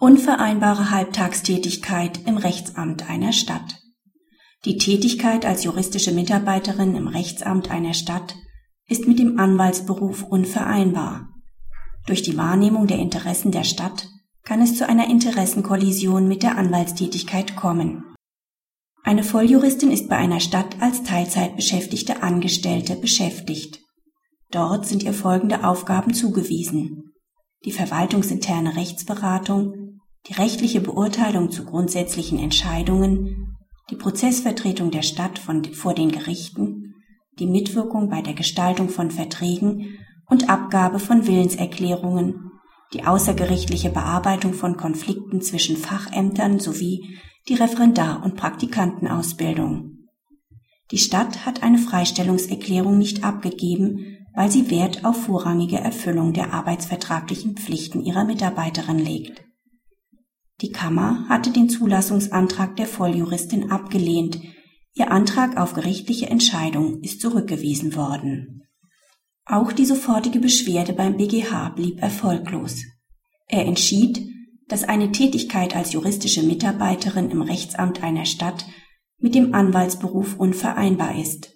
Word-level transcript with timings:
Unvereinbare 0.00 0.92
Halbtagstätigkeit 0.92 2.20
im 2.24 2.36
Rechtsamt 2.36 3.10
einer 3.10 3.32
Stadt. 3.32 3.80
Die 4.64 4.78
Tätigkeit 4.78 5.44
als 5.44 5.64
juristische 5.64 6.12
Mitarbeiterin 6.12 6.94
im 6.94 7.08
Rechtsamt 7.08 7.72
einer 7.72 7.94
Stadt 7.94 8.36
ist 8.86 9.08
mit 9.08 9.18
dem 9.18 9.40
Anwaltsberuf 9.40 10.22
unvereinbar. 10.22 11.30
Durch 12.06 12.22
die 12.22 12.36
Wahrnehmung 12.36 12.86
der 12.86 13.00
Interessen 13.00 13.50
der 13.50 13.64
Stadt 13.64 14.06
kann 14.44 14.62
es 14.62 14.76
zu 14.76 14.88
einer 14.88 15.10
Interessenkollision 15.10 16.28
mit 16.28 16.44
der 16.44 16.56
Anwaltstätigkeit 16.56 17.56
kommen. 17.56 18.04
Eine 19.02 19.24
Volljuristin 19.24 19.90
ist 19.90 20.08
bei 20.08 20.16
einer 20.16 20.38
Stadt 20.38 20.80
als 20.80 21.02
Teilzeitbeschäftigte 21.02 22.22
Angestellte 22.22 22.94
beschäftigt. 22.94 23.80
Dort 24.52 24.86
sind 24.86 25.02
ihr 25.02 25.12
folgende 25.12 25.64
Aufgaben 25.64 26.14
zugewiesen. 26.14 27.14
Die 27.64 27.72
verwaltungsinterne 27.72 28.76
Rechtsberatung, 28.76 29.87
die 30.28 30.34
rechtliche 30.34 30.80
Beurteilung 30.80 31.50
zu 31.50 31.64
grundsätzlichen 31.64 32.38
Entscheidungen, 32.38 33.56
die 33.90 33.96
Prozessvertretung 33.96 34.90
der 34.90 35.02
Stadt 35.02 35.38
von, 35.38 35.64
vor 35.72 35.94
den 35.94 36.12
Gerichten, 36.12 36.94
die 37.38 37.46
Mitwirkung 37.46 38.10
bei 38.10 38.20
der 38.20 38.34
Gestaltung 38.34 38.90
von 38.90 39.10
Verträgen 39.10 39.98
und 40.26 40.50
Abgabe 40.50 40.98
von 40.98 41.26
Willenserklärungen, 41.26 42.50
die 42.92 43.04
außergerichtliche 43.04 43.90
Bearbeitung 43.90 44.52
von 44.52 44.76
Konflikten 44.76 45.40
zwischen 45.40 45.76
Fachämtern 45.76 46.58
sowie 46.58 47.18
die 47.48 47.54
Referendar- 47.54 48.22
und 48.22 48.36
Praktikantenausbildung. 48.36 50.08
Die 50.90 50.98
Stadt 50.98 51.46
hat 51.46 51.62
eine 51.62 51.78
Freistellungserklärung 51.78 52.98
nicht 52.98 53.24
abgegeben, 53.24 54.18
weil 54.34 54.50
sie 54.50 54.70
Wert 54.70 55.04
auf 55.04 55.24
vorrangige 55.24 55.78
Erfüllung 55.78 56.32
der 56.32 56.52
arbeitsvertraglichen 56.52 57.56
Pflichten 57.56 58.02
ihrer 58.02 58.24
Mitarbeiterin 58.24 58.98
legt. 58.98 59.47
Die 60.60 60.72
Kammer 60.72 61.28
hatte 61.28 61.50
den 61.50 61.68
Zulassungsantrag 61.68 62.76
der 62.76 62.86
Volljuristin 62.86 63.70
abgelehnt. 63.70 64.40
Ihr 64.94 65.12
Antrag 65.12 65.56
auf 65.56 65.74
gerichtliche 65.74 66.26
Entscheidung 66.26 67.00
ist 67.02 67.20
zurückgewiesen 67.20 67.94
worden. 67.94 68.64
Auch 69.44 69.70
die 69.70 69.86
sofortige 69.86 70.40
Beschwerde 70.40 70.92
beim 70.92 71.16
BGH 71.16 71.70
blieb 71.70 72.02
erfolglos. 72.02 72.82
Er 73.46 73.66
entschied, 73.66 74.26
dass 74.66 74.84
eine 74.84 75.12
Tätigkeit 75.12 75.76
als 75.76 75.92
juristische 75.92 76.42
Mitarbeiterin 76.42 77.30
im 77.30 77.40
Rechtsamt 77.40 78.02
einer 78.02 78.26
Stadt 78.26 78.66
mit 79.18 79.34
dem 79.34 79.54
Anwaltsberuf 79.54 80.36
unvereinbar 80.36 81.18
ist. 81.18 81.54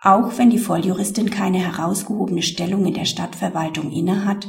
Auch 0.00 0.36
wenn 0.38 0.50
die 0.50 0.58
Volljuristin 0.58 1.30
keine 1.30 1.58
herausgehobene 1.58 2.42
Stellung 2.42 2.86
in 2.86 2.94
der 2.94 3.04
Stadtverwaltung 3.04 3.92
innehat, 3.92 4.48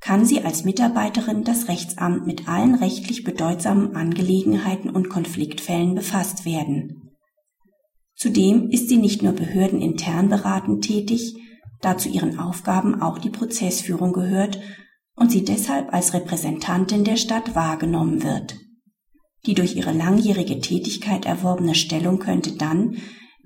kann 0.00 0.24
sie 0.24 0.42
als 0.42 0.64
Mitarbeiterin 0.64 1.44
das 1.44 1.68
Rechtsamt 1.68 2.26
mit 2.26 2.48
allen 2.48 2.74
rechtlich 2.74 3.24
bedeutsamen 3.24 3.96
Angelegenheiten 3.96 4.90
und 4.90 5.08
Konfliktfällen 5.08 5.94
befasst 5.94 6.44
werden. 6.44 7.10
Zudem 8.14 8.70
ist 8.70 8.88
sie 8.88 8.96
nicht 8.96 9.22
nur 9.22 9.32
behördenintern 9.32 10.28
beratend 10.28 10.84
tätig, 10.84 11.34
da 11.82 11.98
zu 11.98 12.08
ihren 12.08 12.38
Aufgaben 12.38 13.00
auch 13.02 13.18
die 13.18 13.30
Prozessführung 13.30 14.12
gehört 14.12 14.58
und 15.14 15.30
sie 15.30 15.44
deshalb 15.44 15.92
als 15.92 16.14
Repräsentantin 16.14 17.04
der 17.04 17.16
Stadt 17.16 17.54
wahrgenommen 17.54 18.22
wird. 18.22 18.56
Die 19.46 19.54
durch 19.54 19.76
ihre 19.76 19.92
langjährige 19.92 20.60
Tätigkeit 20.60 21.24
erworbene 21.24 21.74
Stellung 21.74 22.18
könnte 22.18 22.52
dann, 22.52 22.96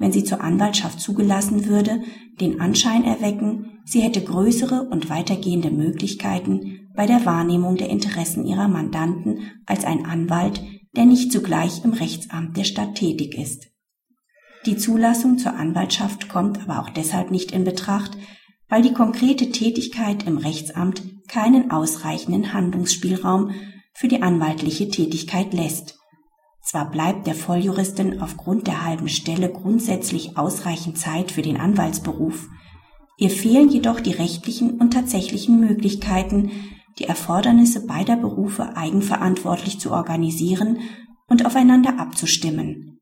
wenn 0.00 0.10
sie 0.10 0.24
zur 0.24 0.40
Anwaltschaft 0.40 1.00
zugelassen 1.00 1.66
würde, 1.66 2.02
den 2.40 2.60
Anschein 2.60 3.04
erwecken, 3.04 3.80
Sie 3.84 4.02
hätte 4.02 4.22
größere 4.22 4.88
und 4.88 5.10
weitergehende 5.10 5.70
Möglichkeiten 5.70 6.88
bei 6.94 7.06
der 7.06 7.26
Wahrnehmung 7.26 7.76
der 7.76 7.90
Interessen 7.90 8.46
ihrer 8.46 8.68
Mandanten 8.68 9.50
als 9.66 9.84
ein 9.84 10.04
Anwalt, 10.06 10.62
der 10.96 11.06
nicht 11.06 11.32
zugleich 11.32 11.84
im 11.84 11.92
Rechtsamt 11.92 12.56
der 12.56 12.64
Stadt 12.64 12.94
tätig 12.94 13.36
ist. 13.36 13.66
Die 14.66 14.76
Zulassung 14.76 15.38
zur 15.38 15.54
Anwaltschaft 15.54 16.28
kommt 16.28 16.60
aber 16.62 16.80
auch 16.80 16.90
deshalb 16.90 17.30
nicht 17.30 17.52
in 17.52 17.64
Betracht, 17.64 18.16
weil 18.68 18.82
die 18.82 18.92
konkrete 18.92 19.50
Tätigkeit 19.50 20.26
im 20.26 20.38
Rechtsamt 20.38 21.02
keinen 21.28 21.70
ausreichenden 21.70 22.52
Handlungsspielraum 22.52 23.52
für 23.94 24.08
die 24.08 24.22
anwaltliche 24.22 24.88
Tätigkeit 24.88 25.52
lässt. 25.52 25.99
Zwar 26.62 26.90
bleibt 26.90 27.26
der 27.26 27.34
Volljuristin 27.34 28.20
aufgrund 28.20 28.66
der 28.66 28.84
halben 28.84 29.08
Stelle 29.08 29.50
grundsätzlich 29.50 30.36
ausreichend 30.36 30.98
Zeit 30.98 31.30
für 31.32 31.42
den 31.42 31.56
Anwaltsberuf, 31.56 32.48
Ihr 33.20 33.28
fehlen 33.28 33.68
jedoch 33.68 34.00
die 34.00 34.12
rechtlichen 34.12 34.80
und 34.80 34.94
tatsächlichen 34.94 35.60
Möglichkeiten, 35.60 36.52
die 36.98 37.04
Erfordernisse 37.04 37.86
beider 37.86 38.16
Berufe 38.16 38.78
eigenverantwortlich 38.78 39.78
zu 39.78 39.90
organisieren 39.90 40.78
und 41.28 41.44
aufeinander 41.44 42.00
abzustimmen. 42.00 42.98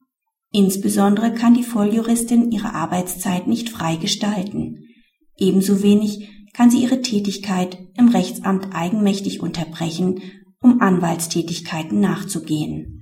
Insbesondere 0.50 1.32
kann 1.34 1.54
die 1.54 1.62
Volljuristin 1.62 2.50
ihre 2.50 2.74
Arbeitszeit 2.74 3.46
nicht 3.46 3.68
frei 3.68 3.94
gestalten. 3.94 4.88
Ebenso 5.36 5.84
wenig 5.84 6.28
kann 6.52 6.68
sie 6.68 6.82
ihre 6.82 7.00
Tätigkeit 7.00 7.78
im 7.96 8.08
Rechtsamt 8.08 8.74
eigenmächtig 8.74 9.40
unterbrechen, 9.40 10.20
um 10.60 10.80
Anwaltstätigkeiten 10.80 12.00
nachzugehen. 12.00 12.97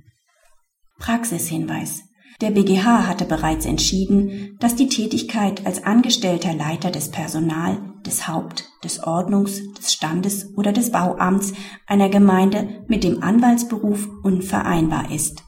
Praxishinweis. 0.97 2.03
Der 2.39 2.51
BGH 2.51 3.07
hatte 3.07 3.25
bereits 3.25 3.65
entschieden, 3.65 4.57
dass 4.59 4.75
die 4.75 4.89
Tätigkeit 4.89 5.65
als 5.65 5.83
angestellter 5.83 6.53
Leiter 6.53 6.91
des 6.91 7.09
Personal, 7.09 7.79
des 8.05 8.27
Haupt-, 8.27 8.65
des 8.83 9.01
Ordnungs-, 9.03 9.73
des 9.73 9.91
Standes 9.91 10.55
oder 10.55 10.71
des 10.71 10.91
Bauamts 10.91 11.53
einer 11.87 12.09
Gemeinde 12.09 12.83
mit 12.87 13.03
dem 13.03 13.23
Anwaltsberuf 13.23 14.07
unvereinbar 14.23 15.11
ist 15.11 15.43